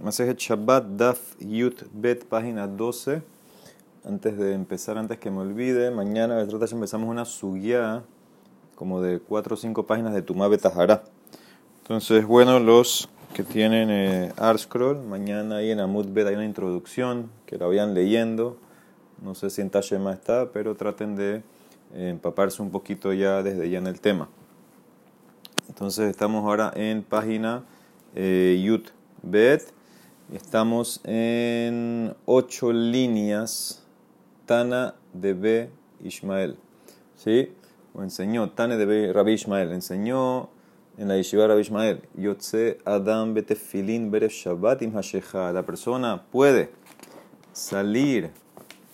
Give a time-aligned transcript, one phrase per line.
[0.00, 3.20] Masejet Shabbat, Daf Yut Bet, página 12.
[4.04, 8.04] Antes de empezar, antes que me olvide, mañana empezamos una suya
[8.76, 11.02] como de 4 o 5 páginas de Tumá Betahara.
[11.82, 17.32] Entonces, bueno, los que tienen eh, Scroll, mañana ahí en Amud Bet hay una introducción
[17.44, 18.56] que la vayan leyendo.
[19.20, 21.42] No sé si en Tashema está, pero traten de
[21.94, 24.28] eh, empaparse un poquito ya desde ya en el tema.
[25.68, 27.64] Entonces, estamos ahora en página
[28.14, 28.90] eh, Yut
[29.24, 29.76] Bet
[30.32, 33.82] Estamos en ocho líneas.
[34.44, 35.70] Tana de B.
[36.04, 36.58] Ishmael.
[37.16, 37.54] ¿Sí?
[37.94, 39.10] O enseñó, Tana de.
[39.10, 39.72] Rabbi Ishmael.
[39.72, 40.50] Enseñó
[40.98, 42.02] en la Yeshiva Rabbi Ishmael.
[42.14, 46.72] Yotze Adam Betefilin Beref Shabbat im La persona puede
[47.54, 48.30] salir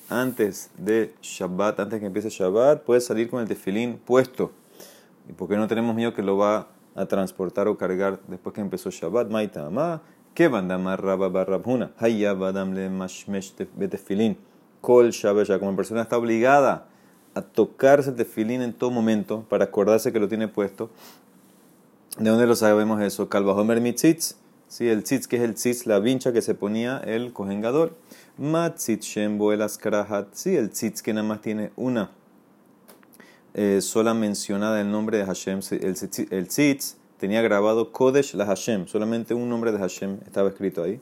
[0.09, 4.53] antes de Shabbat, antes que empiece Shabbat, puede salir con el tefilín puesto.
[5.29, 8.61] ¿Y por qué no tenemos miedo que lo va a transportar o cargar después que
[8.61, 9.31] empezó Shabbat?
[9.31, 9.69] Maita
[10.35, 11.93] ¿Qué bandamar Rabba Barrabhuna?
[11.97, 14.37] Hayya Badam le Mashmesh Betefilin.
[14.81, 15.61] Kol Shabesha.
[15.61, 16.89] Como persona está obligada
[17.37, 20.91] a tocarse el tefilín en todo momento para acordarse que lo tiene puesto.
[22.19, 23.29] ¿De dónde lo sabemos eso?
[23.29, 24.35] Kalvahomer mitzitz.
[24.67, 27.97] Sí, el tzitz, que es el tzitz, la vincha que se ponía el cojengador.
[28.37, 30.35] Matzitz shembo el askrahat.
[30.35, 32.11] Sí, el tzitz que nada más tiene una
[33.55, 35.61] eh, sola mencionada el nombre de Hashem.
[35.71, 41.01] El tzitz tenía grabado Kodesh la Hashem, solamente un nombre de Hashem estaba escrito ahí.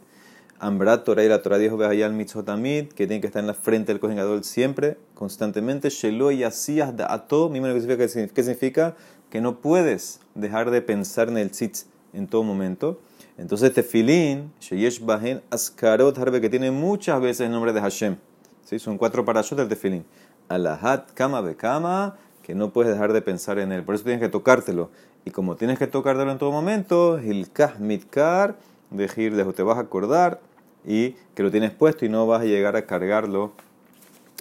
[0.61, 3.91] Ambrat Torah y la Torah dijo Behayal Mitzhotamid, que tiene que estar en la frente
[3.91, 5.91] del cojengador siempre, constantemente.
[5.91, 8.95] Shelo y Asías da todo, mismo que significa, ¿qué significa?
[9.31, 13.01] Que no puedes dejar de pensar en el tzitz en todo momento.
[13.37, 18.17] Entonces, tefilín, Sheyesh Bahen Askarot Harbe, que tiene muchas veces el nombre de Hashem.
[18.65, 18.79] ¿Sí?
[18.79, 20.05] Son cuatro parashot del tefilín.
[20.49, 23.83] Alahat Kama Bekama, que no puedes dejar de pensar en él.
[23.83, 24.91] Por eso tienes que tocártelo.
[25.25, 27.47] Y como tienes que tocártelo en todo momento, el
[27.79, 28.57] mitkar,
[28.91, 30.41] decir, te vas a acordar
[30.85, 33.53] y que lo tienes puesto y no vas a llegar a cargarlo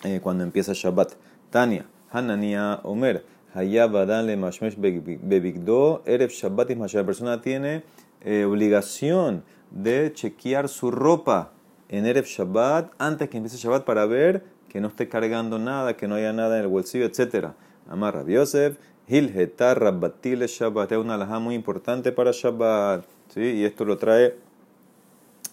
[0.04, 1.14] eh, cuando empieza Shabbat.
[1.52, 7.84] Tania, Hanania, Omer, Hayabadan mashmesh bebigdo, Erev Shabbat y La persona tiene
[8.22, 11.52] eh, obligación de chequear su ropa
[11.90, 16.08] en Erev Shabbat antes que empiece Shabbat para ver que no esté cargando nada, que
[16.08, 17.50] no haya nada en el bolsillo, etc.
[17.90, 18.78] Amar Rabbi Yosef,
[19.12, 20.94] Hilhetar Rabbatile Shabbat.
[20.94, 23.04] Es una alhaja muy importante para Shabbat.
[23.34, 23.42] ¿sí?
[23.42, 24.36] Y esto lo trae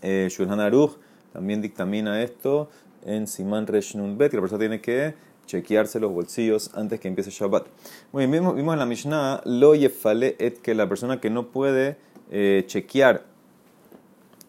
[0.01, 0.97] eh, Shulhan Aruch.
[1.33, 2.69] También dictamina esto
[3.05, 5.15] en Siman Reshnun Bet, que la persona tiene que
[5.47, 7.67] chequearse los bolsillos antes que empiece Shabbat.
[8.13, 11.97] Muy bien, vimos, en la Mishnah, lo yefale et que la persona que no puede
[12.31, 13.25] eh, chequear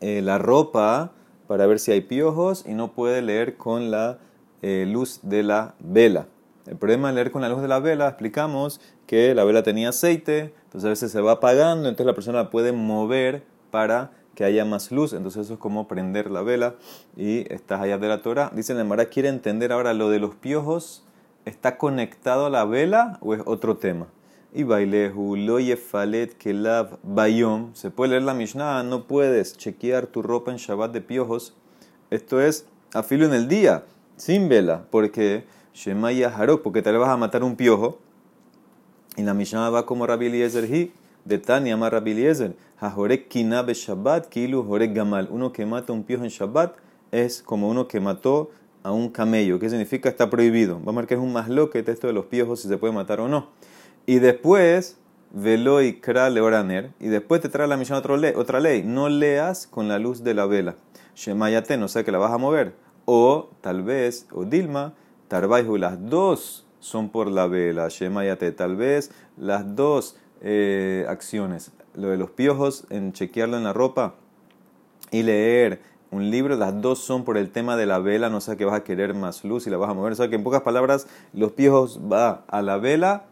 [0.02, 1.14] eh, la ropa
[1.48, 4.20] para ver si hay piojos y no puede leer con la
[4.62, 6.28] luz de la vela.
[6.68, 9.90] El problema de leer con la luz de la vela, explicamos que la vela tenía
[9.90, 14.44] aceite, entonces a veces se va apagando, entonces la persona la puede mover para que
[14.44, 16.76] haya más luz, entonces eso es como prender la vela
[17.18, 18.52] y estás allá de la Torah.
[18.54, 21.08] Dice la Mara, quiere entender ahora lo de los piojos,
[21.46, 24.06] ¿está conectado a la vela o es otro tema?
[24.54, 30.22] Y bailehu lo yefalet kelav bayom, se puede leer la Mishnah, no puedes chequear tu
[30.22, 31.56] ropa en Shabbat de piojos,
[32.12, 33.86] esto es a filo en el día,
[34.18, 37.98] sin vela, porque Shemaya Harok, porque tal vez vas a matar un piojo.
[39.20, 40.94] Y la Mishnah va como Rabbi Eliezer hi,
[41.26, 45.28] de Tania ama Rabbi Eliezer, Hajorek Kinabe Shabbat, Kilu Jorek Gamal.
[45.30, 46.78] Uno que mata un piojo en Shabbat
[47.12, 49.60] es como uno que mató a un camello.
[49.60, 50.08] ¿Qué significa?
[50.08, 50.76] Está prohibido.
[50.76, 52.94] Vamos a ver que es un más loque esto de los piojos, si se puede
[52.94, 53.50] matar o no.
[54.06, 54.98] Y después,
[55.34, 56.30] velo y kra.
[57.02, 58.84] Y después te trae la misión otra ley, otra ley.
[58.84, 60.78] No leas con la luz de la vela.
[61.14, 62.74] Shemayate, no sé que la vas a mover.
[63.04, 64.94] O tal vez, o Dilma,
[65.28, 72.10] Tarbaihu, las dos son por la vela, Shemayate, tal vez las dos eh, acciones, lo
[72.10, 74.16] de los piojos en chequearlo en la ropa
[75.12, 75.82] y leer
[76.12, 78.76] un libro, las dos son por el tema de la vela, no sé que vas
[78.76, 81.08] a querer más luz y la vas a mover, o sea que en pocas palabras
[81.34, 83.26] los piojos va a la vela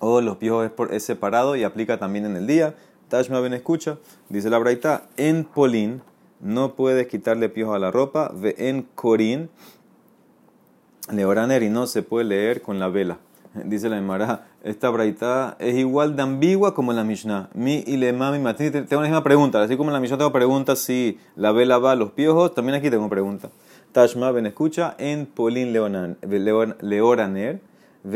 [0.00, 2.74] o los piojos es, por, es separado y aplica también en el día.
[3.08, 6.02] Tashma ben escucha, dice la Braita, en Polín
[6.40, 9.48] no puedes quitarle piojos a la ropa, ve en Corín
[11.10, 13.18] Leoraner y no se puede leer con la vela.
[13.64, 17.48] Dice la Emara, esta braita es igual de ambigua como la Mishnah.
[17.54, 19.62] Mi y le mami Tengo la misma pregunta.
[19.62, 22.76] Así como en la Mishnah tengo preguntas si la vela va a los piojos, también
[22.76, 23.50] aquí tengo pregunta.
[23.92, 27.60] Tashma, ven, escucha, en Polín Leoraner,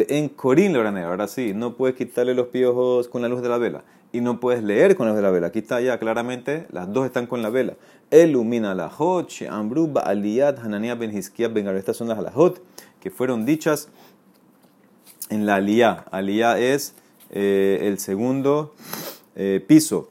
[0.08, 1.04] en Corín Leoraner.
[1.04, 3.82] Ahora sí, no puedes quitarle los piojos con la luz de la vela.
[4.12, 5.48] Y no puedes leer con luz de la vela.
[5.48, 7.74] Aquí está ya claramente, las dos están con la vela.
[8.10, 12.60] Elumina la hot, Ambru, Aliyat, Hanania, Ben Ben Estas son las alajot
[13.00, 13.88] que fueron dichas
[15.30, 16.04] en la aliyah.
[16.10, 16.94] Aliyah es
[17.30, 18.74] eh, el segundo
[19.36, 20.10] eh, piso.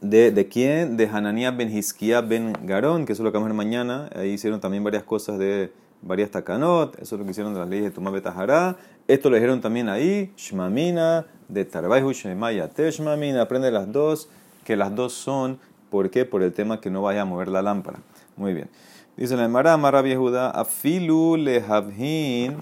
[0.00, 0.96] ¿De, ¿De quién?
[0.96, 4.08] De Hananiah ben Hiskia ben Garón, que eso es lo que vamos a ver mañana.
[4.14, 7.68] Ahí hicieron también varias cosas de varias takanot, eso es lo que hicieron de las
[7.68, 8.76] leyes de Tumá Betahara.
[9.08, 14.28] Esto lo dijeron también ahí, Shmamina, de Tarbaihu Shemaya Teshmamina, aprende las dos,
[14.64, 15.58] que las dos son,
[15.90, 16.24] ¿por qué?
[16.24, 17.98] Por el tema que no vaya a mover la lámpara.
[18.36, 18.68] Muy bien.
[19.16, 22.56] Dice la Emara, Mara Judá, Afilu le Havhin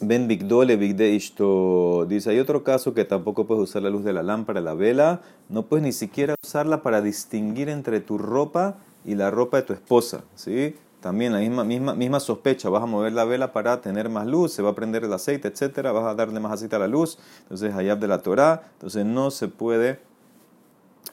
[0.00, 2.06] Ben Bigdole Bigde Ishto.
[2.08, 5.20] Dice, hay otro caso que tampoco puedes usar la luz de la lámpara, la vela.
[5.48, 9.72] No puedes ni siquiera usarla para distinguir entre tu ropa y la ropa de tu
[9.72, 10.24] esposa.
[10.34, 10.74] ¿sí?
[11.00, 12.68] También la misma, misma, misma sospecha.
[12.68, 15.48] Vas a mover la vela para tener más luz, se va a prender el aceite,
[15.48, 15.92] etcétera.
[15.92, 17.18] Vas a darle más aceite a la luz.
[17.42, 18.62] Entonces, hayab de la Torah.
[18.74, 20.00] Entonces, no se puede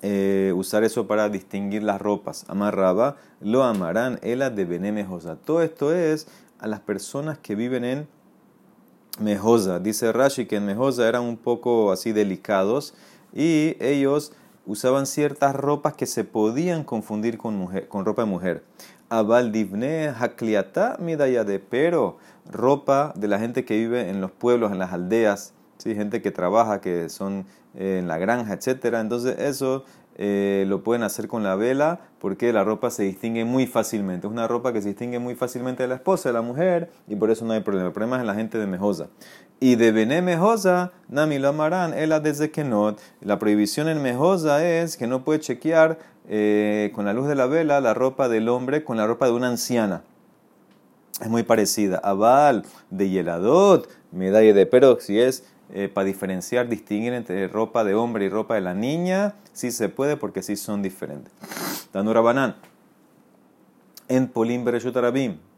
[0.01, 2.45] eh, usar eso para distinguir las ropas.
[2.47, 5.35] Amarraba, lo amarán, ela de benemejosa.
[5.35, 6.27] Todo esto es
[6.59, 8.07] a las personas que viven en
[9.19, 9.79] Mejosa.
[9.79, 12.93] Dice Rashi que en Mejosa eran un poco así delicados
[13.33, 14.33] y ellos
[14.65, 18.63] usaban ciertas ropas que se podían confundir con, mujer, con ropa de mujer.
[19.09, 22.17] Abal divne hakliata midayade, pero
[22.51, 25.95] ropa de la gente que vive en los pueblos, en las aldeas, ¿sí?
[25.95, 28.99] gente que trabaja, que son eh, en la granja, etcétera.
[28.99, 29.85] Entonces eso
[30.17, 34.27] eh, lo pueden hacer con la vela porque la ropa se distingue muy fácilmente.
[34.27, 37.15] Es una ropa que se distingue muy fácilmente de la esposa, de la mujer, y
[37.15, 37.87] por eso no hay problema.
[37.87, 39.07] El problema es en la gente de Mejosa.
[39.59, 42.95] Y de Bené Mejosa, Nami lo amarán, ella desde que no.
[43.21, 47.45] La prohibición en Mejosa es que no puede chequear eh, con la luz de la
[47.45, 50.03] vela la ropa del hombre con la ropa de una anciana.
[51.21, 51.97] Es muy parecida.
[51.99, 55.45] Aval de Yeladot, medalla de pero si es
[55.77, 59.89] eh, para diferenciar, distinguir entre ropa de hombre y ropa de la niña, sí se
[59.89, 61.33] puede porque sí son diferentes.
[61.91, 62.55] Tanura Banán.
[64.07, 64.95] En Polim Bereshut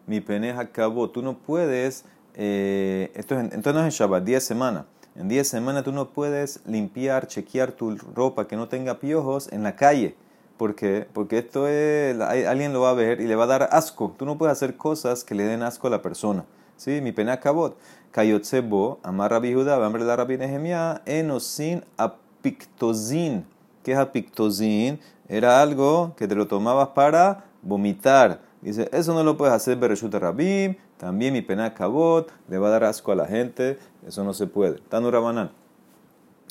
[0.08, 1.12] mi peneja acabó.
[1.12, 2.04] Tú no puedes,
[2.34, 4.86] eh, esto es, entonces no es en Shabbat, 10 semanas.
[5.16, 9.62] En 10 semanas tú no puedes limpiar, chequear tu ropa que no tenga piojos en
[9.62, 10.16] la calle.
[10.58, 11.06] ¿Por qué?
[11.14, 14.16] Porque esto es, alguien lo va a ver y le va a dar asco.
[14.18, 16.44] Tú no puedes hacer cosas que le den asco a la persona.
[16.76, 17.02] ¿Sí?
[17.02, 17.76] Mi pena acabó.
[18.18, 23.46] Kayotsebo, amar Rabbi Judá, hambre de Rabbi Nehemia, enosin apictozin.
[23.84, 25.00] ¿Qué es apictozin?
[25.30, 28.42] Era algo que te lo tomabas para vomitar.
[28.60, 32.72] Dice, eso no lo puedes hacer Bereshut Rabim, también mi pena cabot, le va a
[32.72, 33.78] dar asco a la gente,
[34.08, 34.80] eso no se puede.
[34.90, 35.52] Tanu Rabanán.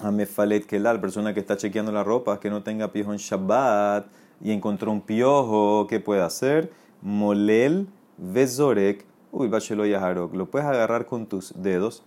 [0.04, 4.06] Amefalet la persona que está chequeando la ropa, que no tenga piojo en Shabbat
[4.40, 6.70] y encontró un piojo, ¿qué puede hacer?
[7.02, 9.04] Molel vezorek
[9.38, 10.34] Uy, yaharok.
[10.34, 12.02] Lo puedes agarrar con tus dedos,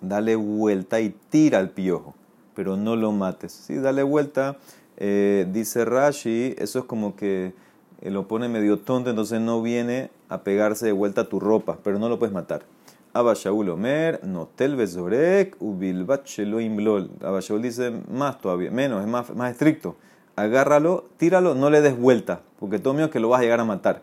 [0.00, 2.16] dale vuelta y tira al piojo,
[2.56, 3.52] pero no lo mates.
[3.52, 4.56] Sí, dale vuelta.
[4.96, 7.54] Eh, dice Rashi, eso es como que
[8.00, 11.78] eh, lo pone medio tonto, entonces no viene a pegarse de vuelta a tu ropa,
[11.84, 12.64] pero no lo puedes matar.
[13.12, 17.12] Abba Shaul Omer, Notel Bezorek, Ubilbat Shelo Imblol.
[17.22, 19.94] Abba Shaul dice más todavía, menos, es más, más estricto.
[20.34, 23.64] Agárralo, tíralo, no le des vuelta, porque todo mío que lo vas a llegar a
[23.64, 24.02] matar.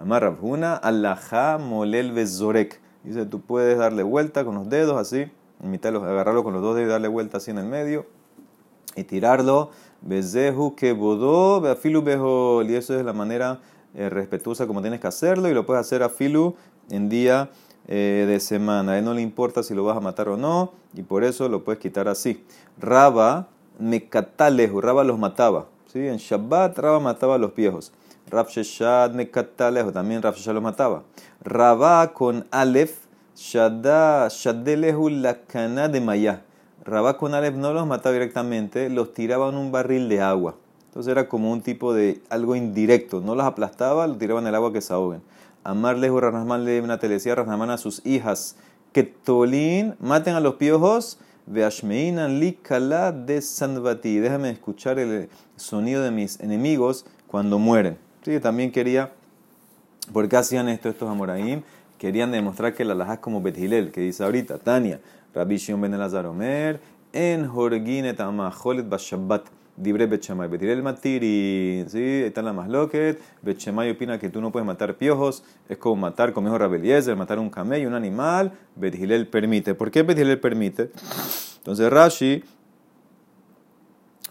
[0.00, 2.80] Amarra una alajá molel bezorek.
[3.04, 5.30] Dice, tú puedes darle vuelta con los dedos así,
[5.62, 8.06] mitad agarrarlo con los dos dedos y darle vuelta así en el medio
[8.96, 9.70] y tirarlo.
[10.00, 12.62] Bezehu que beafilu bejo.
[12.62, 13.60] Y eso es la manera
[13.94, 16.54] eh, respetuosa como tienes que hacerlo y lo puedes hacer a filu
[16.88, 17.50] en día
[17.86, 18.92] eh, de semana.
[18.92, 21.46] A él no le importa si lo vas a matar o no y por eso
[21.50, 22.42] lo puedes quitar así.
[22.78, 23.48] Raba,
[23.78, 25.66] mecatalejo, Raba los mataba.
[25.92, 26.06] ¿Sí?
[26.06, 27.92] En Shabbat Raba mataba a los viejos.
[28.28, 31.02] Rav Sheshad Mekatalejo, también Rav Sheshad los mataba.
[31.42, 32.98] Rabá con Aleph,
[33.36, 36.42] Shadelehu la cana de Maya.
[36.84, 40.54] Rabá con Aleph no los mataba directamente, los tiraba en un barril de agua.
[40.86, 43.20] Entonces era como un tipo de algo indirecto.
[43.20, 45.22] No los aplastaba, los tiraban en el agua que se ahoguen.
[45.62, 48.56] Amarlejo Ranasman le una decía a sus hijas
[48.92, 51.18] que Tolín maten a los piojos.
[51.46, 54.18] Veashmeinan li kala de Sanvati.
[54.18, 57.98] Déjame escuchar el sonido de mis enemigos cuando mueren.
[58.22, 59.12] Sí, también quería,
[60.12, 61.62] ¿por qué hacían esto estos amoraim?
[61.98, 65.00] Querían demostrar que la laja es como Bethilel, que dice ahorita, Tania,
[65.34, 66.80] Rabbi Shion ben Elazar Omer,
[67.12, 69.44] en Jorginet Amaholet Bashabbat,
[69.76, 72.22] Dibre Betchamay, Bethilel Matiri, ¿sí?
[72.24, 76.48] Está la Masloket, Betchamay opina que tú no puedes matar piojos, es como matar, como
[76.48, 79.74] dijo Rabeliezer, matar un camello, un animal, Bethilel permite.
[79.74, 80.90] ¿Por qué Bethilel permite?
[81.58, 82.42] Entonces Rashi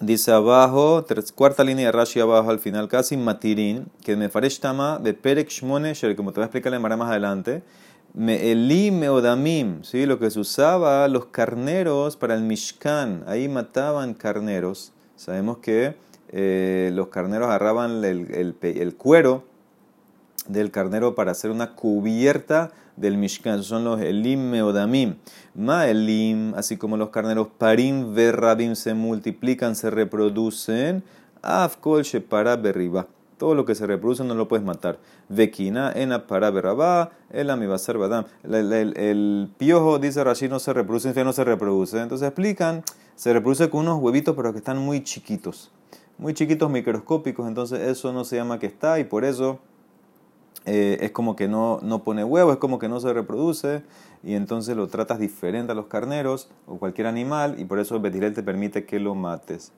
[0.01, 1.05] Dice abajo,
[1.35, 5.93] cuarta línea de Rashi abajo al final, casi Matirin, que me tama de Perek Shmone,
[6.15, 7.63] como te voy a explicar en más adelante.
[8.13, 10.05] Me eli meodamim, ¿sí?
[10.05, 14.93] lo que se usaba los carneros para el Mishkan, ahí mataban carneros.
[15.19, 15.97] Sabemos que
[16.29, 19.43] eh, los carneros agarraban el, cuero
[20.47, 23.61] del carnero para hacer una cubierta del Mishkan.
[23.63, 25.15] Son los Elim Meodamim.
[25.55, 31.03] Ma Elim, así como los carneros Parim Verrabim se multiplican, se reproducen.
[31.41, 33.05] Afkol Shepara Berriba.
[33.39, 34.99] Todo lo que se reproduce no lo puedes matar.
[35.29, 38.25] Vekina, ena para berrabá, el amibasar badam.
[38.43, 42.01] El piojo, dice Rashi, no se reproduce, no se reproduce.
[42.01, 42.83] Entonces explican,
[43.15, 45.71] se reproduce con unos huevitos, pero que están muy chiquitos.
[46.17, 47.47] Muy chiquitos, microscópicos.
[47.47, 49.59] Entonces eso no se llama que está y por eso
[50.65, 53.83] eh, es como que no, no pone huevo, es como que no se reproduce.
[54.21, 58.33] Y entonces lo tratas diferente a los carneros o cualquier animal y por eso el
[58.33, 59.71] te permite que lo mates.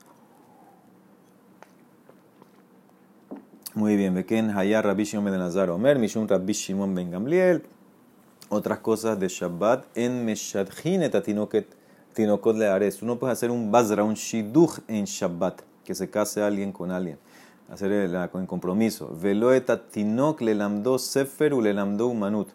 [3.74, 7.62] Muy bien, Beken Hayar Rabbi Shimon ben Nazar Omer, Mishum Rabbi Shimon ben Gamliel.
[8.50, 11.14] Otras cosas de Shabbat en Meshadchin et
[12.12, 13.00] Tinokot Leares.
[13.00, 17.16] Uno puede hacer un Bazra, un Shiduch en Shabbat, que se case alguien con alguien,
[17.70, 19.16] hacer el, con compromiso.
[19.18, 19.66] Velo et
[20.40, 22.48] le lamdo Sefer u le lamdo Umanut.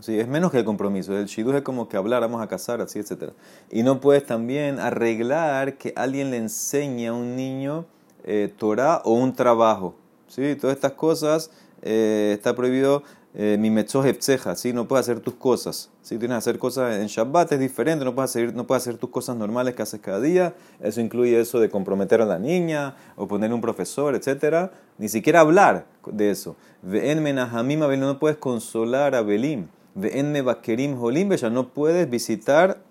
[0.00, 1.14] Sí, es menos que el compromiso.
[1.14, 3.34] El shiduch es como que hablar, vamos a casar, así, etc.
[3.70, 7.84] Y no puedes también arreglar que alguien le enseñe a un niño
[8.24, 9.96] eh, Torah o un trabajo.
[10.34, 10.56] ¿Sí?
[10.56, 11.50] Todas estas cosas
[11.82, 13.02] eh, está prohibido
[13.36, 14.06] eh, mi mechoj
[14.54, 14.72] ¿sí?
[14.72, 15.90] No puedes hacer tus cosas.
[16.02, 18.96] Si tienes que hacer cosas en Shabbat es diferente, no puedes, hacer, no puedes hacer
[18.96, 20.54] tus cosas normales que haces cada día.
[20.80, 24.70] Eso incluye eso de comprometer a la niña o poner un profesor, etc.
[24.98, 26.56] Ni siquiera hablar de eso.
[26.82, 29.66] No puedes consolar a Belim.
[29.96, 32.82] Holim no puedes visitar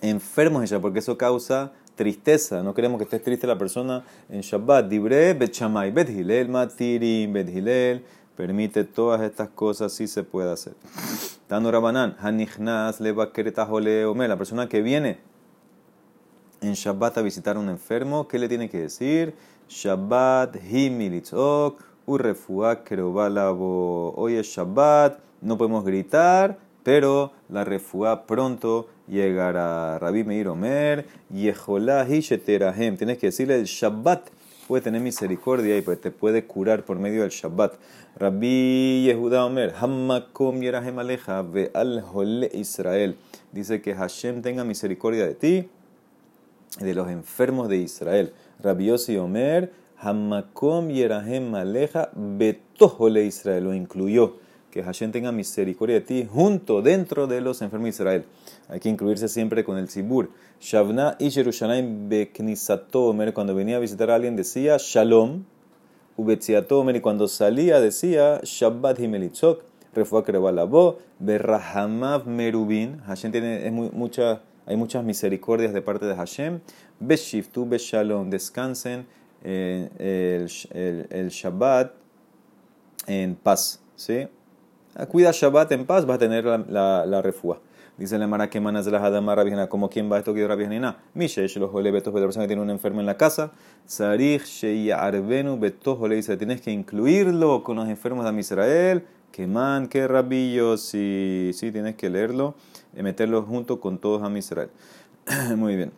[0.00, 2.62] enfermos ella porque eso causa tristeza.
[2.62, 4.88] No queremos que esté triste la persona en Shabbat.
[4.88, 7.32] Dibre, Bet Shamay, Bet Hilel, Matirim.
[8.36, 10.74] Permite todas estas cosas, si se puede hacer.
[11.46, 14.28] Tano Rabanan, Hanichnas, Omer.
[14.28, 15.18] La persona que viene
[16.60, 19.34] en Shabbat a visitar a un enfermo, ¿qué le tiene que decir?
[19.68, 24.14] Shabbat, Himilitzok, Urrefuak, Kerobalabo.
[24.16, 29.98] Hoy es Shabbat, no podemos gritar, pero la refuá pronto llegará.
[29.98, 32.96] Rabbi Meir Omer, Yeholá Hisheterahem.
[32.96, 34.28] Tienes que decirle el Shabbat.
[34.68, 37.74] Puede tener misericordia y pues te puede curar por medio del Shabbat.
[38.16, 42.02] Rabbi Yehuda Omer, Hammakom Yerahem Aleja, Ve al
[42.52, 43.16] Israel.
[43.52, 45.68] Dice que Hashem tenga misericordia de ti
[46.80, 48.32] y de los enfermos de Israel.
[48.62, 53.64] Rabbi Yossi Omer, Hammakom Yerahem Aleja, Betohole Israel.
[53.64, 54.43] Lo incluyó
[54.74, 58.24] que Hashem tenga misericordia de ti junto dentro de los enfermos de Israel.
[58.68, 60.30] Hay que incluirse siempre con el Sibur.
[60.60, 65.44] Shavna y Jerusalén beknisatomer, cuando venía a visitar a alguien decía Shalom,
[66.18, 69.62] y cuando salía decía Shabbat himelitzok,
[69.94, 72.98] refuá krebalabo, berrahamav merubin.
[73.06, 74.18] Hashem tiene es
[74.66, 76.58] hay muchas misericordias de parte de Hashem.
[76.98, 79.06] Beshiftu beshalom, descansen
[79.44, 81.92] el, el, el Shabbat
[83.06, 83.80] en paz.
[83.94, 84.26] ¿sí?
[85.10, 87.60] Cuida Shabbat en paz, va a tener la, la, la refúa.
[87.96, 90.98] Dice la Mara que manas de la Hadamara Rabijana, como quien va esto que Rabijana,
[91.14, 93.52] Mishesh, los betos la persona que tiene un enfermo en la casa,
[93.86, 99.86] Sarich, Sheya Arbenu, Betos, dice, tienes que incluirlo con los enfermos de Israel, que man,
[99.86, 102.56] que rabillo, sí, sí, tienes que leerlo,
[102.96, 104.70] y meterlo junto con todos a Israel.
[105.56, 105.92] Muy bien.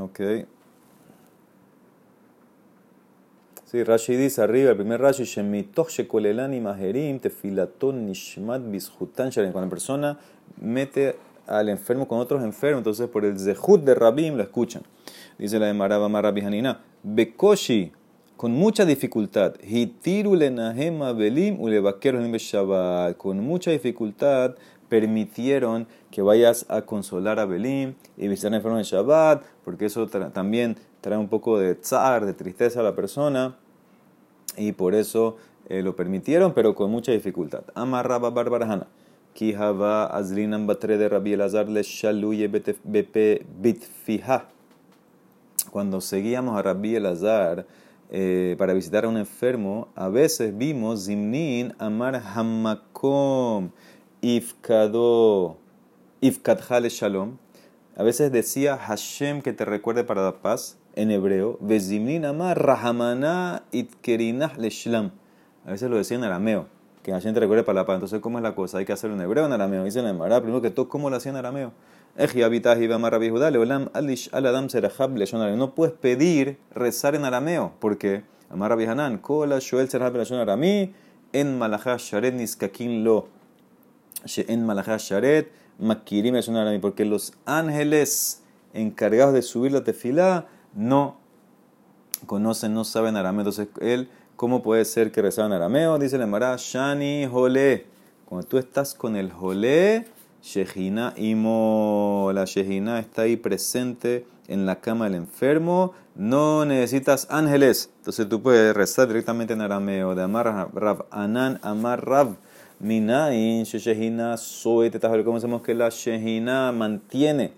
[0.00, 0.20] Ok.
[3.74, 9.68] Sí, Rashi dice arriba, el primer Rashi, Shemitoch shekolelani maherim tefilaton nishmat bishutan Cuando la
[9.68, 10.18] persona
[10.60, 11.16] mete
[11.48, 14.82] al enfermo con otros enfermos, entonces por el zehut de Rabim lo escuchan.
[15.38, 17.90] Dice la de Maraba Marabi Hanina, Bekoshi,
[18.36, 24.54] con mucha dificultad, hitiru lenahem abelim ulevakeros Shabbat, con mucha dificultad
[24.88, 30.76] permitieron que vayas a consolar a Belim y visitar enfermo en Shabbat, porque eso también
[31.00, 33.56] trae un poco de tzar, de tristeza a la persona
[34.56, 35.36] y por eso
[35.68, 37.64] eh, lo permitieron, pero con mucha dificultad.
[37.74, 38.86] Amarraba Barbarajana.
[39.34, 44.48] Kihava azlinan batre de Rabbi Elazar le shaluye bitfija.
[45.70, 47.66] Cuando seguíamos a Rabbi Elazar
[48.10, 53.70] eh, para visitar a un enfermo, a veces vimos Zimnin Amar Hamakom
[54.20, 55.56] Ifkado
[56.20, 57.38] Ifkadjale Shalom.
[57.96, 61.58] A veces decía Hashem que te recuerde para la paz en hebreo,
[64.58, 65.10] Leshlam.
[65.66, 66.66] A veces lo decía en arameo,
[67.02, 67.94] que la gente recuerde para la paz.
[67.94, 68.78] Entonces, ¿cómo es la cosa?
[68.78, 69.84] Hay que hacerlo en hebreo en arameo.
[69.84, 71.72] Dice en el Mará, primero que todo, ¿cómo lo hacía en arameo?
[75.56, 78.22] No puedes pedir rezar en arameo, porque
[81.32, 81.58] en
[83.04, 83.28] Lo,
[84.24, 86.34] Sharet Makirim
[86.80, 91.16] porque los ángeles encargados de subir la tefilá no
[92.26, 93.42] conocen, no saben arameo.
[93.42, 95.98] Entonces, él, ¿cómo puede ser que rezaban arameo?
[95.98, 97.86] Dice la Emara, Shani Jole.
[98.24, 100.06] Cuando tú estás con el Jole,
[100.42, 107.90] Shejina Imo, la Shejina está ahí presente en la cama del enfermo, no necesitas ángeles.
[107.98, 112.36] Entonces tú puedes rezar directamente en arameo, de Amar Rav Anan, Amar Rav.
[112.80, 117.52] Minain, Shejina, Soete, ¿cómo decimos que la Shejina mantiene?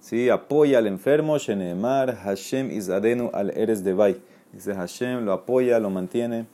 [0.00, 0.28] ¿Sí?
[0.28, 4.20] Apoya al enfermo, Shenemar, Hashem Izadenu al Eres de Bay.
[4.52, 6.46] Dice Hashem, lo apoya, lo mantiene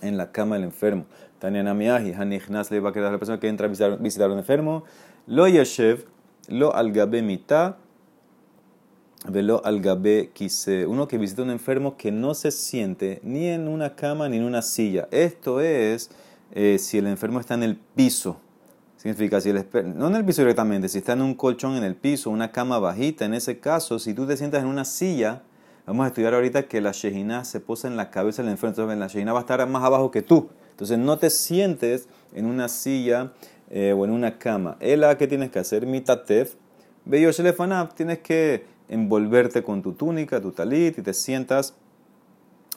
[0.00, 1.06] en la cama del enfermo.
[1.38, 4.38] Tania Namiahi, Hanichnas le va a quedar la persona que entra a visitar, a un
[4.38, 4.84] enfermo.
[5.26, 6.06] Lo Yeshev,
[6.48, 7.76] lo algabe mitad,
[9.28, 10.86] velo algabe quise.
[10.86, 14.36] Uno que visita a un enfermo que no se siente ni en una cama ni
[14.36, 15.08] en una silla.
[15.10, 16.10] Esto es
[16.52, 18.40] eh, si el enfermo está en el piso.
[19.04, 21.94] Significa, si el, no en el piso directamente, si está en un colchón en el
[21.94, 25.42] piso, una cama bajita, en ese caso, si tú te sientas en una silla,
[25.84, 28.98] vamos a estudiar ahorita que la shejina se posa en la cabeza del enfermo, entonces
[28.98, 30.48] la shejina va a estar más abajo que tú.
[30.70, 33.34] Entonces no te sientes en una silla
[33.68, 34.78] eh, o en una cama.
[34.80, 35.84] la que tienes que hacer?
[35.84, 36.54] Mitatef.
[37.04, 37.30] Bello
[37.94, 41.74] tienes que envolverte con tu túnica, tu talit y te sientas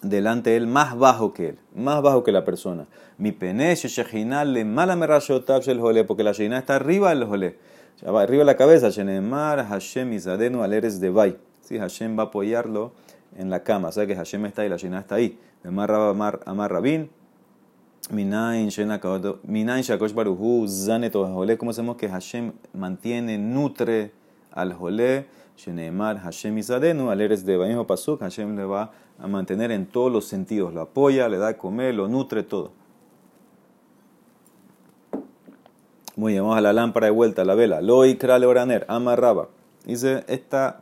[0.02, 2.88] delante de él más bajo que él, más bajo que la persona.
[3.18, 7.58] Mi shejina le mala el jole, porque la shejina está arriba del jole.
[8.06, 11.38] Arriba de la cabeza, Shenemar, Hashem Izadenu Aleres de Bay.
[11.62, 12.94] Sí, Hashem va a apoyarlo
[13.36, 13.88] en la cama.
[13.88, 15.40] O sea que Hashem está ahí, la shejina está ahí.
[15.64, 15.92] Amar
[16.46, 17.10] Amar Rabin,
[18.12, 21.58] Minain Shakosh Baruhu, Zaneto Jole.
[21.58, 24.12] ¿Cómo hacemos que Hashem mantiene, nutre
[24.52, 25.26] al jole?
[25.58, 27.84] Shenemar, Hashem Izadenu, Aleres de.
[27.88, 30.74] Pasuk, Hashem le va a mantener en todos los sentidos.
[30.74, 32.72] Lo apoya, le da a comer, lo nutre, todo.
[36.16, 37.82] Muy bien, vamos a la lámpara de vuelta, la vela.
[37.82, 39.50] Lo ikra leoraner, amarraba.
[39.86, 40.82] Dice esta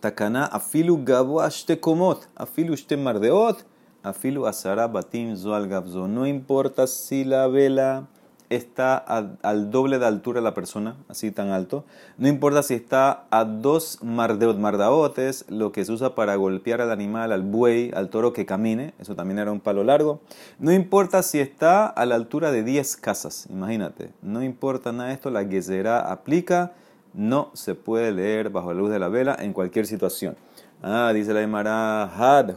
[0.00, 3.64] takana, afilu gabo ashte komot, afilu shte mardeot
[4.04, 6.06] Afilu asara batim zoal gabzo.
[6.06, 8.06] No importa si la vela
[8.54, 11.84] está al doble de altura la persona, así tan alto.
[12.18, 16.90] No importa si está a dos mardeot, mardaotes, lo que se usa para golpear al
[16.90, 18.94] animal, al buey, al toro que camine.
[18.98, 20.20] Eso también era un palo largo.
[20.58, 24.10] No importa si está a la altura de 10 casas, imagínate.
[24.22, 26.72] No importa nada esto, la gezerá aplica.
[27.12, 30.36] No se puede leer bajo la luz de la vela en cualquier situación.
[30.82, 32.54] Ah, dice la Emara, had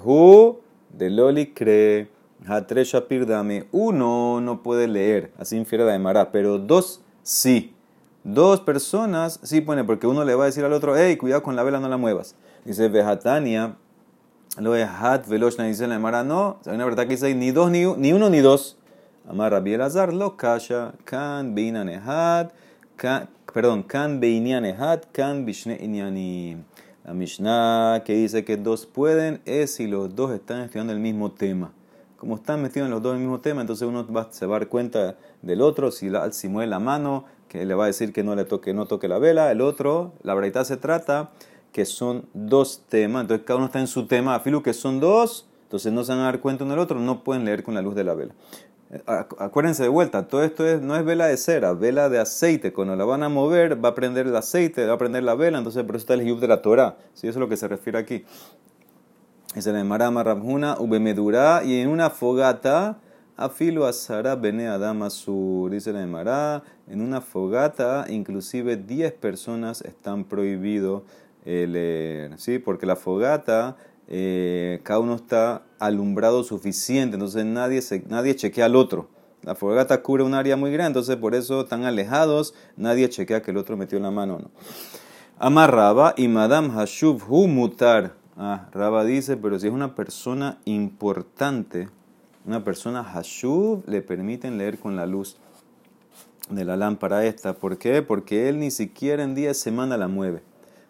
[0.89, 2.09] de Loli cree,
[2.45, 7.73] Hatre Shapir Dame, uno no puede leer, así infiere la Emara, pero dos sí.
[8.23, 11.55] Dos personas sí pone, porque uno le va a decir al otro, hey, cuidado con
[11.55, 12.35] la vela, no la muevas.
[12.65, 13.77] Dice Vejatania,
[14.59, 17.71] lo de Hat Veloshna, dice la Emara, no, hay una verdad que dice ni dos,
[17.71, 18.77] ni, ni uno, ni dos.
[19.27, 22.53] Amar Rabbi Elazar, lo kasha, kan beinanehat,
[23.53, 26.63] perdón, kan beinanehat, kan bishne inyani.
[27.03, 31.31] La Mishnah que dice que dos pueden es si los dos están estudiando el mismo
[31.31, 31.73] tema.
[32.17, 34.57] Como están metidos en los dos en el mismo tema, entonces uno va, se va
[34.57, 35.91] a dar cuenta del otro.
[35.91, 38.87] Si, la, mueve la mano, que le va a decir que no le toque, no
[38.87, 39.51] toque la vela.
[39.51, 41.31] El otro, la verdad se trata
[41.71, 43.21] que son dos temas.
[43.21, 44.35] Entonces cada uno está en su tema.
[44.35, 46.99] A filu que son dos, entonces no se van a dar cuenta uno del otro,
[46.99, 48.33] no pueden leer con la luz de la vela.
[49.05, 52.71] Acuérdense de vuelta, todo esto es, no es vela de cera, vela de aceite.
[52.71, 55.57] Cuando la van a mover, va a prender el aceite, va a prender la vela,
[55.57, 56.95] entonces por eso está el yub de la Torah.
[57.13, 57.27] ¿Sí?
[57.27, 58.23] Eso es lo que se refiere aquí.
[59.55, 60.23] Es el Marama
[60.79, 62.99] Ubemedura, y en una fogata,
[63.35, 64.69] afilo asara bene
[65.09, 65.71] sur.
[65.71, 71.03] Dice el Mará, en una fogata, inclusive 10 personas están prohibidos
[71.45, 72.37] leer.
[72.39, 72.59] ¿Sí?
[72.59, 73.77] Porque la fogata
[74.09, 79.09] eh, cada uno está alumbrado suficiente, entonces nadie, nadie chequea al otro.
[79.43, 83.51] La fogata cubre un área muy grande, entonces por eso están alejados, nadie chequea que
[83.51, 84.51] el otro metió la mano no.
[85.39, 88.15] Amarraba y Madame Hashuv hu mutar.
[88.37, 91.89] Ah, Raba dice, pero si es una persona importante,
[92.45, 95.37] una persona Hashuv, le permiten leer con la luz
[96.49, 97.53] de la lámpara esta.
[97.53, 98.01] ¿Por qué?
[98.03, 100.43] Porque él ni siquiera en día de semana la mueve.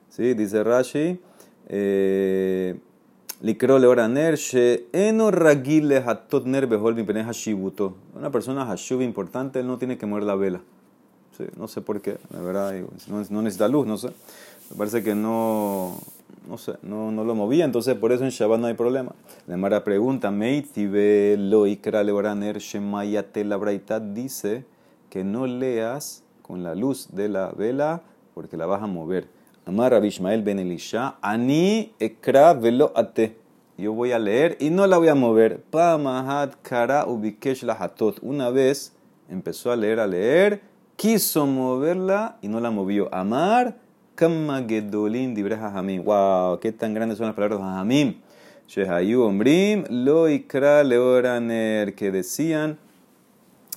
[0.10, 0.34] ¿Sí?
[0.34, 1.20] Dice Rashi,
[1.68, 2.80] eh,
[3.40, 4.40] Likro leoraner
[4.94, 7.96] eno ragile hatot hashibuto.
[8.16, 10.62] Una persona hashuv importante, él no tiene que mover la vela.
[11.38, 12.74] Sí, no sé por qué, la verdad,
[13.08, 14.08] no, necesita luz, no sé.
[14.72, 16.00] Me parece que no,
[16.48, 19.14] no sé, no, no lo movía, entonces por eso en Shabbat no hay problema.
[19.48, 24.66] La Mara pregunta, Meitibe lo ikra leoraner shemayate la braita dice
[25.10, 28.02] que no leas con la luz de la vela
[28.34, 29.28] porque la vas a mover.
[29.66, 33.36] Amar Ishmael ben Elisha, Ani ekra velo ate.
[33.78, 35.62] Yo voy a leer y no la voy a mover.
[35.70, 38.18] Pamahat kara ubikesh la hatot.
[38.22, 38.94] Una vez
[39.30, 40.62] empezó a leer, a leer,
[40.96, 43.14] quiso moverla y no la movió.
[43.14, 43.76] Amar
[44.18, 46.04] kama gedolin dibreja hamim.
[46.04, 48.16] Wow, qué tan grandes son las palabras de hamim.
[48.68, 52.78] Shehayu Ombrim, Lo Ikra Leoraner, que decían,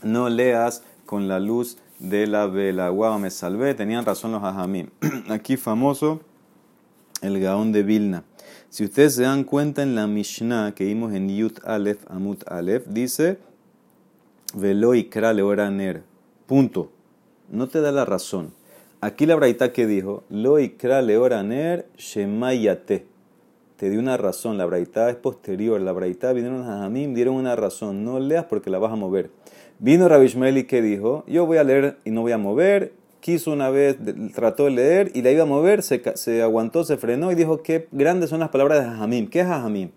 [0.02, 2.88] no leas con la luz de la vela.
[2.88, 4.88] Guau, me salvé, tenían razón los ajamim.
[5.28, 6.20] Aquí famoso
[7.22, 8.24] el Gaón de Vilna.
[8.70, 12.86] Si ustedes se dan cuenta en la Mishnah que vimos en Yut Aleph Amut Aleph,
[12.86, 13.38] dice
[14.54, 16.02] Velo Ikra Leoraner.
[16.46, 16.90] Punto.
[17.50, 18.54] No te da la razón.
[19.02, 23.06] Aquí la braita que dijo, Lo Ikra Leoraner Shemayate.
[23.76, 24.58] Te dio una razón.
[24.58, 25.80] La braita es posterior.
[25.80, 28.04] La braita vinieron los ajamim, dieron una razón.
[28.04, 29.30] No leas porque la vas a mover.
[29.78, 32.92] Vino Rabishmeli que dijo, yo voy a leer y no voy a mover.
[33.20, 33.96] Quiso una vez,
[34.34, 37.62] trató de leer y la iba a mover, se, se aguantó, se frenó y dijo,
[37.62, 39.28] qué grandes son las palabras de Jajamim.
[39.28, 39.90] ¿Qué es Jajamim?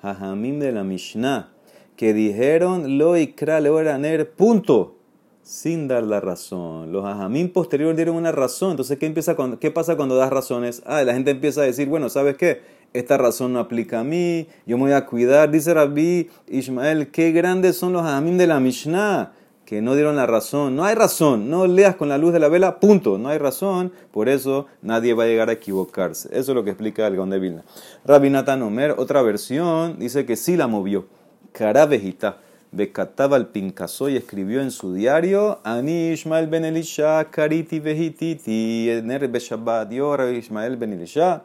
[0.00, 1.52] Jajamim de la Mishnah,
[1.96, 4.96] que dijeron, lo ikra leoraner, punto,
[5.42, 6.92] sin dar la razón.
[6.92, 8.72] Los Jajamim posterior dieron una razón.
[8.72, 10.82] Entonces, ¿qué, empieza cuando, ¿qué pasa cuando das razones?
[10.86, 12.60] Ah, la gente empieza a decir, bueno, ¿sabes qué?
[12.92, 15.50] esta razón no aplica a mí, yo me voy a cuidar.
[15.50, 19.32] Dice Rabbi Ismael, qué grandes son los amim de la Mishnah,
[19.64, 20.76] que no dieron la razón.
[20.76, 23.18] No hay razón, no leas con la luz de la vela, punto.
[23.18, 26.28] No hay razón, por eso nadie va a llegar a equivocarse.
[26.32, 27.64] Eso es lo que explica el de Vilna.
[28.04, 31.06] Rabbi Natan Omer, otra versión, dice que sí la movió.
[31.52, 32.38] Carabejita.
[32.72, 39.28] Becataba al Pincasó y escribió en su diario, Ani Ismael ben Elisha, Kariti Vehititi, Ener
[39.28, 41.44] Beshabbat, yo Rabbi Ismael ben Elisha,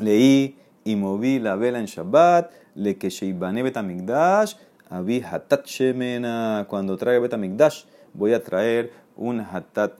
[0.00, 4.54] leí y moví la vela en Shabbat, le que Sheibane Betamigdash,
[4.88, 9.92] Abi Hatat Shemena, cuando traiga Betamigdash, voy a traer un Hatat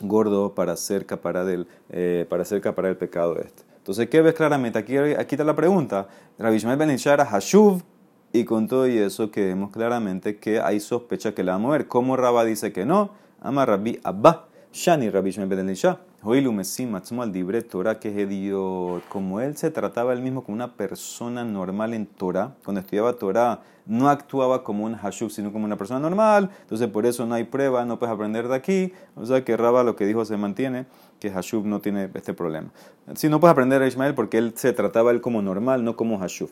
[0.00, 3.64] gordo para hacer caparar el, eh, para hacer caparar el pecado este.
[3.76, 4.78] Entonces, ¿qué ves claramente?
[4.78, 6.08] Aquí, aquí está la pregunta.
[6.38, 7.82] Rabbi Ishmael Ben era Hashuv,
[8.32, 11.60] y con todo y eso que vemos claramente que hay sospecha que la va a
[11.60, 11.88] mover.
[11.88, 13.10] ¿Cómo Rabba dice que no?
[13.40, 20.54] Ama Rabbi Abba, Shani Rabbi Ben al que Como él se trataba él mismo como
[20.54, 25.64] una persona normal en Torah, cuando estudiaba Torah no actuaba como un Hashuk, sino como
[25.64, 28.92] una persona normal, entonces por eso no hay prueba, no puedes aprender de aquí.
[29.16, 30.86] O sea que Raba lo que dijo se mantiene,
[31.18, 32.70] que Hashub no tiene este problema.
[33.14, 36.18] Si no puedes aprender a Ismael porque él se trataba él como normal, no como
[36.18, 36.50] Hashub.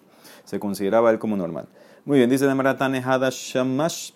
[0.49, 1.67] Se consideraba él como normal.
[2.07, 4.13] Muy bien, dice de Maratane Shamash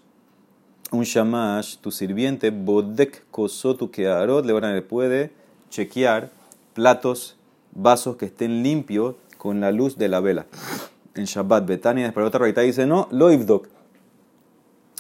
[0.92, 5.31] un shamash, tu sirviente, bodek kosotu kearot, le puede
[5.71, 6.31] chequear
[6.75, 7.37] platos,
[7.73, 10.47] vasos que estén limpios con la luz de la vela.
[11.14, 13.68] En Shabbat, Betania, después otra raita dice, no, lo ibdok.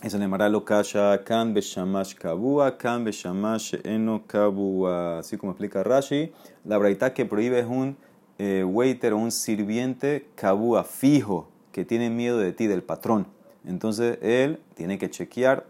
[0.02, 5.20] Eso le llamará lo kasha kan beshamash kabua, kan beshamash eno kabua.
[5.20, 6.32] Así como explica Rashi,
[6.64, 7.96] la braita que prohíbe es un
[8.44, 13.28] eh, waiter o un sirviente kabua fijo que tiene miedo de ti, del patrón.
[13.64, 15.64] Entonces él tiene que chequear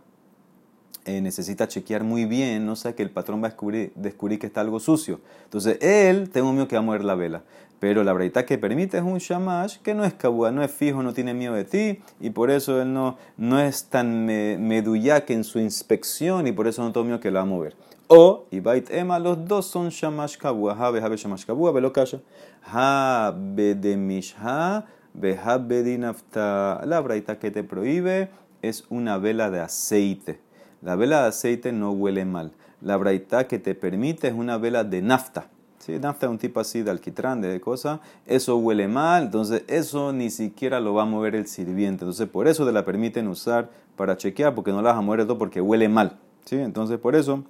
[1.04, 3.50] eh, necesita chequear muy bien, no sea que el patrón va a
[3.96, 5.20] descubrir, que está algo sucio.
[5.44, 7.42] Entonces, él, tengo miedo que va a mover la vela.
[7.80, 11.02] Pero la breita que permite es un shamash que no es kabua, no es fijo,
[11.02, 15.42] no tiene miedo de ti, y por eso él no, no es tan meduyak en
[15.42, 17.74] su inspección, y por eso no tengo miedo que la va a mover.
[18.08, 22.20] O, y bait ema, los dos son shamash kabua, ha habe shamash kabua, velo kasha,
[22.62, 24.84] ha bedemishha,
[25.14, 26.82] beha bedinafta.
[26.84, 30.40] La breita que te prohíbe es una vela de aceite.
[30.82, 32.52] La vela de aceite no huele mal.
[32.80, 35.46] La braita que te permite es una vela de nafta.
[35.78, 35.98] ¿sí?
[35.98, 38.00] Nafta es un tipo así de alquitrán, de cosa.
[38.26, 42.04] Eso huele mal, entonces eso ni siquiera lo va a mover el sirviente.
[42.04, 45.24] Entonces por eso te la permiten usar para chequear, porque no la vas a mover
[45.24, 46.18] todo porque huele mal.
[46.44, 46.56] ¿sí?
[46.56, 47.44] Entonces por eso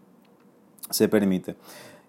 [0.90, 1.56] se permite.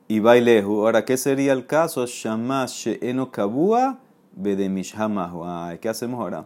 [0.08, 0.86] Y baileju.
[0.86, 2.06] Ahora, ¿qué sería el caso?
[2.06, 4.00] Shamash eno kabua
[4.36, 5.78] bedemishamahu.
[5.80, 6.46] ¿Qué hacemos ahora?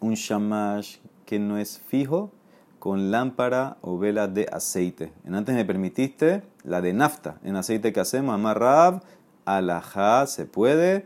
[0.00, 2.32] Un shamash que no es fijo
[2.80, 5.12] con lámpara o vela de aceite.
[5.24, 9.02] En antes me permitiste la de nafta, en aceite que hacemos, amarrab,
[9.44, 11.04] alajá, se puede,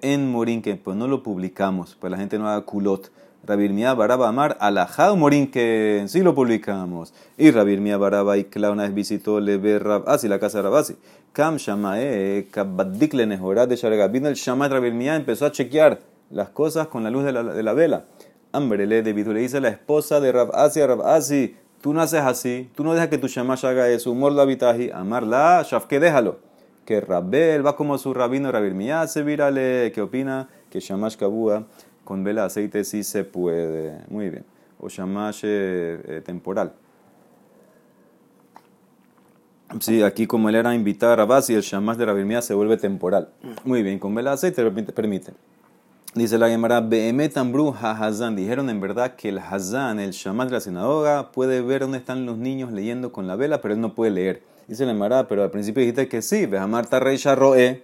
[0.00, 3.12] en morinque, pues no lo publicamos, pues la gente no haga culot.
[3.48, 7.14] Rabirmia Baraba Amar, alajá o morinque, sí lo publicamos.
[7.38, 10.96] Y Rabirmia Baraba y una vez visitó Lebe Rabasi, la casa de Rabasi.
[11.32, 14.08] Kam Shamae, Kabadik le de Sharga.
[14.08, 15.98] Vino el Shamae Rabirmia, empezó a chequear
[16.30, 18.04] las cosas con la luz de la, de la vela.
[18.52, 22.20] Ambrele de le dice la esposa de Rab Asi a Rab Asi, tú no haces
[22.20, 26.36] así, tú no dejas que tu shamash haga eso, humor la vitaji, amarla, shafke déjalo.
[26.84, 28.74] Que Rabbel va como su rabino Rabir
[29.08, 30.48] se virale, ¿qué opina?
[30.70, 31.64] Que shamash kabua
[32.08, 34.00] con vela aceite sí se puede.
[34.08, 34.46] Muy bien.
[34.80, 36.72] O shamash eh, temporal.
[39.80, 43.28] Sí, aquí como él era invitado a Rabasi, el shamash de Rabir se vuelve temporal.
[43.62, 45.34] Muy bien, con vela aceite permite.
[46.14, 48.34] Dice la Gemara, Behemet Ambru Hazan.
[48.34, 52.24] Dijeron en verdad que el Hazan, el Shamat de la sinagoga, puede ver dónde están
[52.24, 54.42] los niños leyendo con la vela, pero él no puede leer.
[54.66, 56.46] Dice la Gemara, pero al principio dijiste que sí.
[56.46, 57.82] Behamar Tarrei Roe.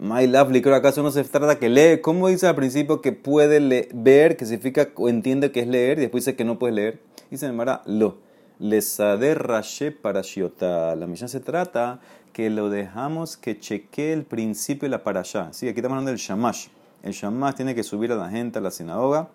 [0.00, 2.00] My lovely, creo acaso no se trata que lee.
[2.00, 6.02] ¿Cómo dice al principio que puede ver, que significa o entiende que es leer, y
[6.02, 7.02] después dice que no puedes leer?
[7.32, 8.18] Dice Mara, lo.
[8.60, 10.94] Lesader rashe parashiota.
[10.94, 11.98] La misión se trata
[12.32, 15.52] que lo dejamos que chequee el principio de la parashá.
[15.52, 16.68] Sí, aquí estamos hablando del shamash.
[17.02, 19.30] El shamash tiene que subir a la gente a la sinagoga.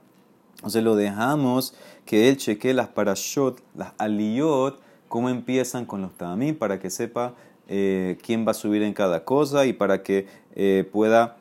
[0.55, 1.73] Entonces lo dejamos
[2.05, 7.33] que él chequee las parashot, las aliyot, cómo empiezan con los tamim, para que sepa
[7.67, 11.37] eh, quién va a subir en cada cosa y para que eh, pueda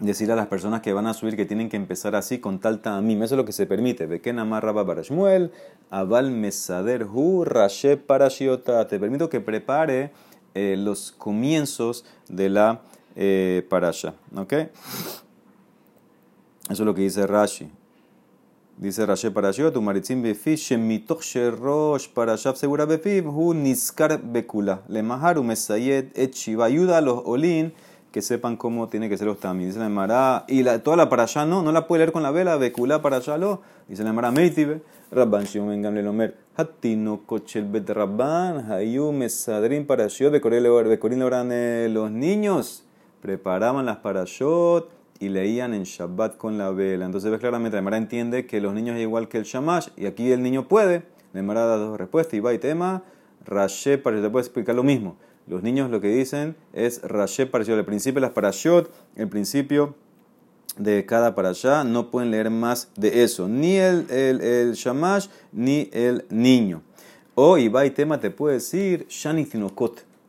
[0.00, 2.80] decir a las personas que van a subir que tienen que empezar así con tal
[2.80, 3.22] tamim.
[3.22, 4.08] Eso es lo que se permite.
[4.38, 4.84] Amarraba
[5.90, 8.86] aval mesader hu rashe parashiota.
[8.86, 10.12] Te permito que prepare
[10.54, 12.82] eh, los comienzos de la
[13.68, 14.14] parasha.
[14.36, 14.52] ¿Ok?
[16.70, 17.70] Eso es lo que dice Rashi.
[18.80, 24.82] Dice Rashi Parashiot, Umaritzim befi, shemitoch sherosh parashav segura befi, hu niskar bekula.
[24.88, 26.66] Le maharu mesayet et shiva.
[26.66, 27.72] Ayuda a los olin
[28.12, 29.66] que sepan cómo tiene que ser los tamim.
[29.66, 32.30] Dice la Emara, y la, toda la parasha no, no la puede leer con la
[32.30, 33.62] vela, bekula parasha lo.
[33.88, 39.88] Dice la Emara, meitibe, rabban shiom en gamle lomer, hatino kochel bet rabban, hayu mesadrin
[39.88, 41.48] parashiot, becorín oran
[41.92, 42.84] los niños,
[43.22, 44.88] preparaban las parashot,
[45.20, 47.06] y leían en Shabbat con la vela.
[47.06, 50.30] Entonces ves claramente, la entiende que los niños es igual que el Shamash, y aquí
[50.32, 51.02] el niño puede.
[51.32, 53.02] La da dos respuestas, va y tema,
[53.44, 55.16] Rashe, para te puede explicar lo mismo.
[55.46, 57.78] Los niños lo que dicen es Rashe parashot.
[57.78, 59.94] El principio las parashot, el principio
[60.76, 63.48] de cada parashá, no pueden leer más de eso.
[63.48, 66.82] Ni el, el, Shamash, ni el niño.
[67.34, 69.48] O Iba y tema te puede decir Shani.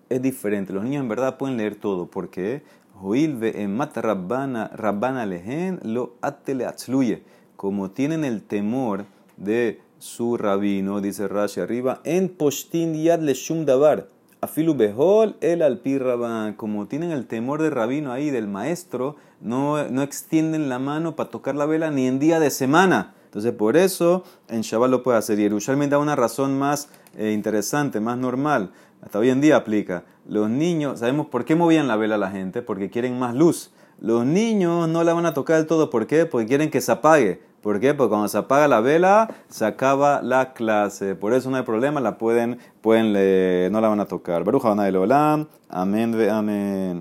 [0.10, 0.74] Es diferente.
[0.74, 2.08] Los niños en verdad pueden leer todo.
[2.08, 2.64] porque Joil
[3.02, 6.66] ve en mata rabbana lehen lo atele.
[7.56, 9.06] Como tienen el temor
[9.38, 14.08] de su rabino, dice Rashi arriba, en postin yad le shum davar.
[14.42, 16.54] Afilu behol el alpi rabban.
[16.54, 21.30] Como tienen el temor del rabino ahí, del maestro, no, no extienden la mano para
[21.30, 23.14] tocar la vela ni en día de semana.
[23.26, 25.38] Entonces, por eso en Shabbat lo puede hacer.
[25.40, 28.72] Y Yerushalmi da una razón más eh, interesante, más normal.
[29.02, 30.04] Hasta hoy en día aplica.
[30.28, 32.62] Los niños, ¿sabemos por qué movían la vela la gente?
[32.62, 33.72] Porque quieren más luz.
[34.00, 35.90] Los niños no la van a tocar del todo.
[35.90, 36.26] ¿Por qué?
[36.26, 37.42] Porque quieren que se apague.
[37.62, 37.94] ¿Por qué?
[37.94, 41.16] Porque cuando se apaga la vela, se acaba la clase.
[41.16, 43.12] Por eso no hay problema, la pueden, pueden
[43.72, 44.44] no la van a tocar.
[44.46, 46.98] Baruja Olam, amén, amén.